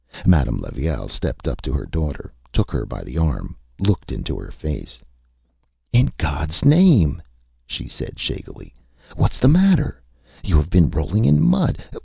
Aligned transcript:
Madame 0.25 0.57
Levaille 0.57 1.07
stepped 1.07 1.47
up 1.47 1.61
to 1.61 1.71
her 1.71 1.85
daughter, 1.85 2.33
took 2.51 2.71
her 2.71 2.87
by 2.87 3.03
the 3.03 3.19
arm, 3.19 3.55
looked 3.77 4.11
into 4.11 4.35
her 4.39 4.49
face. 4.49 4.99
ÂIn 5.93 6.11
GodÂs 6.17 6.65
name,Â 6.65 7.21
she 7.67 7.87
said, 7.87 8.17
shakily, 8.17 8.73
ÂwhatÂs 9.11 9.39
the 9.39 9.47
matter? 9.47 10.01
You 10.43 10.55
have 10.55 10.71
been 10.71 10.89
rolling 10.89 11.25
in 11.25 11.39
mud... 11.39 11.83